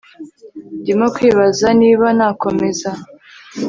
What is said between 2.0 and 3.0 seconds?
nakomeza